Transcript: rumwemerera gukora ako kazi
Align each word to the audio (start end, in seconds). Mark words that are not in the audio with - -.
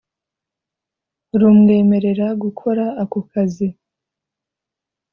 rumwemerera 1.39 2.27
gukora 2.43 2.85
ako 3.01 3.19
kazi 3.31 3.67